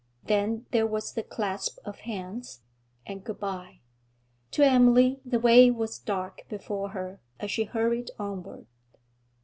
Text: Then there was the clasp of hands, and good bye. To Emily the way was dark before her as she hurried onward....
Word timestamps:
Then 0.23 0.65
there 0.71 0.87
was 0.87 1.13
the 1.13 1.21
clasp 1.21 1.77
of 1.85 1.99
hands, 1.99 2.61
and 3.05 3.23
good 3.23 3.39
bye. 3.39 3.81
To 4.49 4.65
Emily 4.65 5.19
the 5.23 5.39
way 5.39 5.69
was 5.69 5.99
dark 5.99 6.41
before 6.49 6.89
her 6.89 7.21
as 7.39 7.51
she 7.51 7.65
hurried 7.65 8.09
onward.... 8.17 8.65